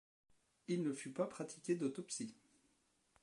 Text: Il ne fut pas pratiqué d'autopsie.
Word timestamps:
Il 0.67 0.81
ne 0.81 0.93
fut 0.93 1.11
pas 1.11 1.27
pratiqué 1.27 1.75
d'autopsie. 1.75 2.33